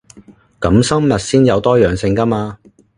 [0.59, 2.57] 噉生物先有多樣性 𠺢 嘛